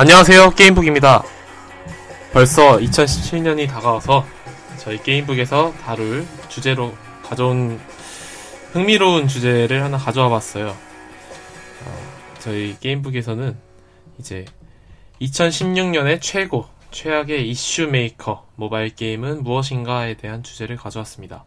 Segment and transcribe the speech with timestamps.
[0.00, 0.52] 안녕하세요.
[0.52, 1.22] 게임북입니다.
[2.32, 4.24] 벌써 2017년이 다가와서
[4.78, 7.78] 저희 게임북에서 다룰 주제로 가져온
[8.72, 10.68] 흥미로운 주제를 하나 가져와 봤어요.
[10.68, 13.58] 어, 저희 게임북에서는
[14.18, 14.46] 이제
[15.20, 21.44] 2016년의 최고 최악의 이슈 메이커 모바일 게임은 무엇인가에 대한 주제를 가져왔습니다.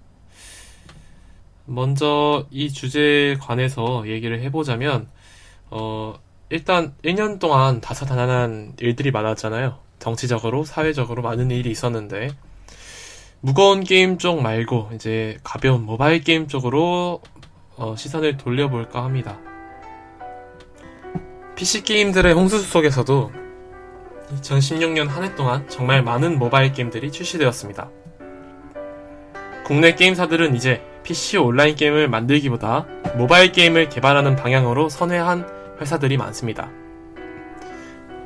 [1.65, 5.09] 먼저 이 주제에 관해서 얘기를 해보자면
[5.71, 6.19] 어,
[6.53, 9.79] 일단 1년 동안 다사다난한 일들이 많았잖아요.
[9.97, 12.29] 정치적으로, 사회적으로 많은 일이 있었는데,
[13.41, 17.23] 무거운 게임 쪽 말고, 이제 가벼운 모바일 게임 쪽으로
[17.75, 19.39] 어, 시선을 돌려볼까 합니다.
[21.55, 23.31] PC 게임들의 홍수 속에서도
[24.35, 27.89] 2016년 한 해 동안 정말 많은 모바일 게임들이 출시되었습니다.
[29.65, 32.85] 국내 게임사들은 이제 PC 온라인 게임을 만들기보다
[33.17, 36.69] 모바일 게임을 개발하는 방향으로 선회한 회사들이 많습니다.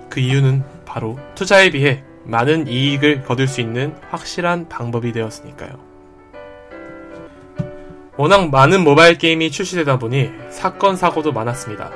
[0.10, 5.72] 그 이유는 바로 투자에 비해 많은 이익을 거둘 수 있는 확실한 방법이 되었으니까요.
[8.16, 11.92] 워낙 많은 모바일 게임이 출시되다 보니 사건, 사고도 많았습니다.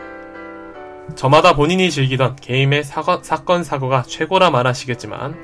[1.16, 5.36] 저마다 본인이 즐기던 게임의 사건, 사건 사고가 최고라 말하시겠지만,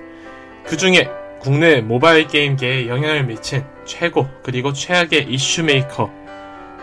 [0.66, 6.12] 그 중에 국내 모바일 게임계에 영향을 미친 최고 그리고 최악의 이슈 메이커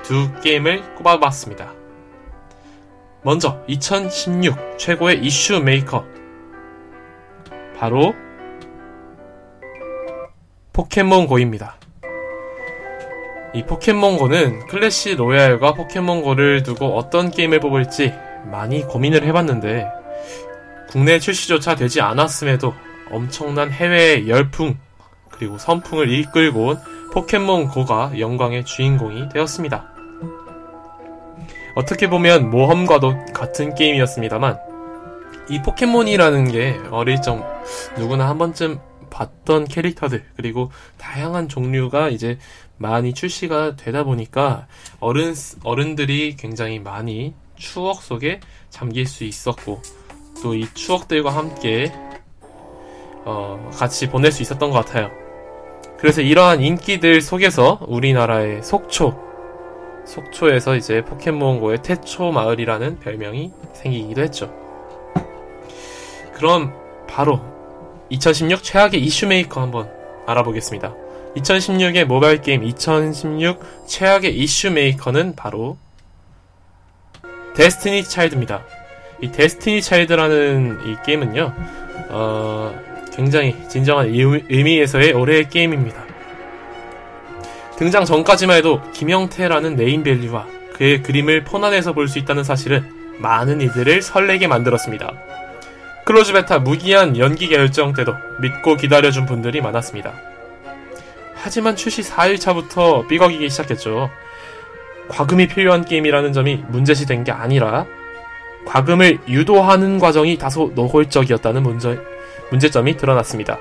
[0.02, 1.83] 두 게임을 꼽아봤습니다.
[3.24, 6.04] 먼저 2016 최고의 이슈 메이커
[7.78, 8.14] 바로
[10.74, 11.76] 포켓몬고입니다.
[13.54, 18.12] 이 포켓몬고는 클래시 로얄과 포켓몬고를 두고 어떤 게임을 뽑을지
[18.50, 19.86] 많이 고민을 해봤는데
[20.90, 22.74] 국내 출시조차 되지 않았음에도
[23.10, 24.76] 엄청난 해외의 열풍
[25.30, 26.76] 그리고 선풍을 이끌고 온
[27.12, 29.93] 포켓몬고가 영광의 주인공이 되었습니다.
[31.74, 34.58] 어떻게 보면 모험과도 같은 게임이었습니다만
[35.50, 37.44] 이 포켓몬이라는 게 어릴 적
[37.98, 42.38] 누구나 한 번쯤 봤던 캐릭터들 그리고 다양한 종류가 이제
[42.76, 44.66] 많이 출시가 되다 보니까
[45.00, 49.80] 어른 어른들이 굉장히 많이 추억 속에 잠길 수 있었고
[50.42, 51.92] 또 이 추억들과 함께
[53.24, 55.10] 어, 같이 보낼 수 있었던 것 같아요.
[55.96, 59.18] 그래서 이러한 인기들 속에서 우리나라의 속초,
[60.06, 64.52] 속초에서 이제 포켓몬고의 태초 마을이라는 별명이 생기기도 했죠.
[66.34, 66.74] 그럼
[67.08, 67.40] 바로
[68.10, 69.90] 2016 최악의 이슈 메이커 한번
[70.26, 70.94] 알아보겠습니다.
[71.36, 75.76] 2016의 모바일 게임 2016 최악의 이슈 메이커는 바로
[77.56, 78.64] 데스티니 차일드입니다.
[79.20, 81.54] 이 데스티니 차일드라는 이 게임은요,
[82.10, 82.74] 어,
[83.14, 86.03] 굉장히 진정한 의미에서의 올해의 게임입니다.
[87.78, 92.84] 등장 전까지만 해도 김형태라는 네임밸류와 그의 그림을 폰 안에서 볼 수 있다는 사실은
[93.18, 95.12] 많은 이들을 설레게 만들었습니다.
[96.04, 100.12] 클로즈 베타 무기한 연기 결정 때도 믿고 기다려준 분들이 많았습니다.
[101.34, 104.10] 하지만 출시 4일차부터 삐걱이기 시작했죠.
[105.08, 107.86] 과금이 필요한 게임이라는 점이 문제시 된 게 아니라
[108.66, 112.00] 과금을 유도하는 과정이 다소 노골적이었다는 문제,
[112.50, 113.58] 문제점이 드러났습니다.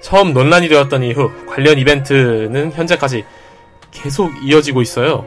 [0.00, 3.24] 처음 논란이 되었던 이후 관련 이벤트는 현재까지
[3.90, 5.26] 계속 이어지고 있어요.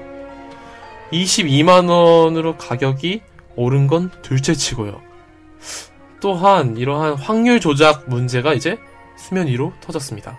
[1.11, 3.21] 22만원으로 가격이
[3.55, 5.01] 오른 건 둘째 치고요.
[6.21, 8.77] 또한 이러한 확률 조작 문제가 이제
[9.17, 10.37] 수면 위로 터졌습니다.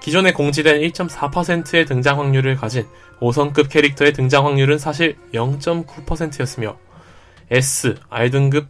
[0.00, 2.86] 기존에 공지된 1.4%의 등장 확률을 가진
[3.20, 6.76] 5성급 캐릭터의 등장 확률은 사실 0.9%였으며
[7.50, 8.68] S, R등급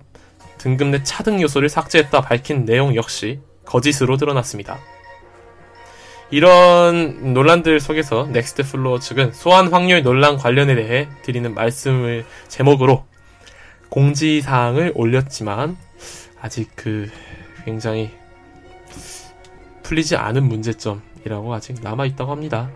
[0.59, 4.79] 등급 내 차등 요소를 삭제했다 밝힌 내용 역시 거짓으로 드러났습니다.
[6.31, 13.05] 이런 논란들 속에서 넥스트 플로어 측은 소환 확률 논란 관련에 대해 드리는 말씀을 제목으로
[13.89, 15.77] 공지사항을 올렸지만
[16.41, 17.11] 아직 그
[17.65, 18.11] 굉장히
[19.83, 22.71] 풀리지 않은 문제점이라고 아직 남아있다고 합니다.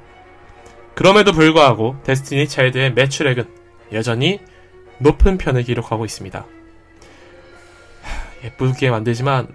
[0.96, 3.46] 그럼에도 불구하고 데스티니 차일드의 매출액은
[3.92, 4.40] 여전히
[4.98, 6.44] 높은 편을 기록하고 있습니다.
[8.44, 9.48] 예쁘게 만들지만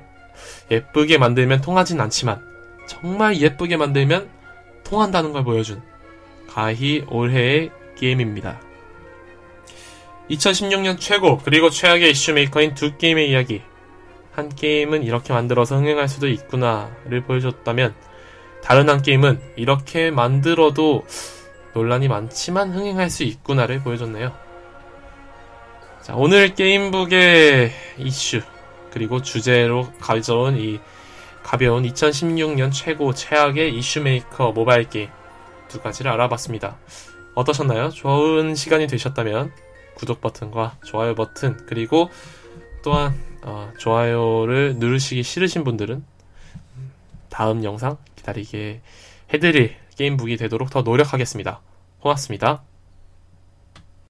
[0.72, 2.49] 예쁘게 만들면 통하진 않지만
[2.90, 4.28] 정말 예쁘게 만들면
[4.84, 5.80] 통한다는 걸 보여준
[6.50, 8.60] 가히 올해의 게임입니다.
[10.32, 13.62] 2016년 최고 그리고 최악의 이슈 메이커인 두 게임의 이야기
[14.32, 17.94] 한 게임은 이렇게 만들어서 흥행할 수도 있구나를 보여줬다면
[18.64, 21.06] 다른 한 게임은 이렇게 만들어도
[21.76, 24.36] 논란이 많지만 흥행할 수 있구나를 보여줬네요.
[26.02, 28.42] 자, 오늘 게임북의 이슈
[28.90, 30.80] 그리고 주제로 가져온 이
[31.44, 35.10] 가벼운 2016년 최고 최악의 이슈메이커 모바일 게임
[35.68, 36.78] 두 가지를 알아봤습니다.
[37.36, 37.90] 어떠셨나요?
[37.90, 39.52] 좋은 시간이 되셨다면
[39.96, 42.10] 구독 버튼과 좋아요 버튼 그리고
[42.84, 46.04] 또한 어, 좋아요를 누르시기 싫으신 분들은
[47.30, 48.82] 다음 영상 기다리게
[49.34, 51.62] 해드릴 게임북이 되도록 더 노력하겠습니다.
[52.00, 52.69] 고맙습니다.